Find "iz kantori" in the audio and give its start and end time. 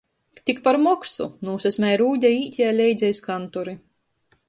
3.15-3.79